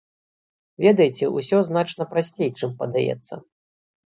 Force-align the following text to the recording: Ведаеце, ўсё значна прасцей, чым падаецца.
Ведаеце, 0.85 1.29
ўсё 1.35 1.57
значна 1.69 2.09
прасцей, 2.15 2.49
чым 2.57 2.75
падаецца. 2.81 3.33